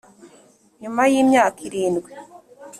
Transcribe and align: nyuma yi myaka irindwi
nyuma 0.81 1.01
yi 1.11 1.19
myaka 1.29 1.59
irindwi 1.67 2.11